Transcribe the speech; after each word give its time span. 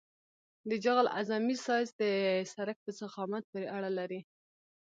د 0.69 0.71
جغل 0.85 1.07
اعظمي 1.15 1.55
سایز 1.65 1.89
د 2.01 2.03
سرک 2.53 2.77
په 2.85 2.91
ضخامت 2.99 3.43
پورې 3.51 3.67
اړه 3.77 3.91
لري 3.99 4.21